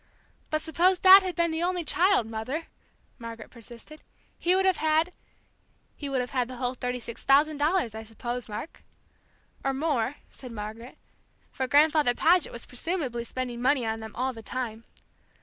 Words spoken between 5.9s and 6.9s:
"He would have had the whole